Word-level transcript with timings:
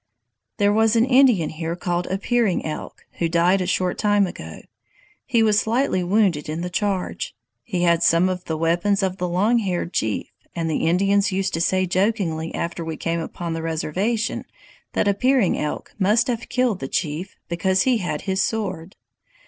"There 0.57 0.73
was 0.73 0.95
an 0.95 1.05
Indian 1.05 1.49
here 1.51 1.75
called 1.75 2.07
Appearing 2.07 2.65
Elk, 2.65 3.05
who 3.19 3.29
died 3.29 3.61
a 3.61 3.67
short 3.67 3.99
time 3.99 4.25
ago. 4.25 4.61
He 5.27 5.43
was 5.43 5.59
slightly 5.59 6.03
wounded 6.03 6.49
in 6.49 6.61
the 6.61 6.71
charge. 6.71 7.35
He 7.63 7.83
had 7.83 8.01
some 8.01 8.27
of 8.27 8.45
the 8.45 8.57
weapons 8.57 9.03
of 9.03 9.17
the 9.17 9.27
Long 9.27 9.59
Haired 9.59 9.93
Chief, 9.93 10.31
and 10.55 10.67
the 10.71 10.87
Indians 10.87 11.31
used 11.31 11.53
to 11.53 11.61
say 11.61 11.85
jokingly 11.85 12.51
after 12.55 12.83
we 12.83 12.97
came 12.97 13.19
upon 13.19 13.53
the 13.53 13.61
reservation 13.61 14.45
that 14.93 15.07
Appearing 15.07 15.55
Elk 15.59 15.93
must 15.99 16.25
have 16.29 16.49
killed 16.49 16.79
the 16.79 16.87
Chief, 16.87 17.35
because 17.47 17.83
he 17.83 17.97
had 17.97 18.21
his 18.21 18.41
sword! 18.41 18.95